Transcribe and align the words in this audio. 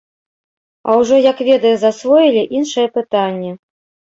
А 0.87 0.95
ўжо 0.99 1.15
як 1.31 1.43
веды 1.49 1.73
засвоілі, 1.83 2.43
іншае 2.61 2.87
пытанне. 2.97 3.55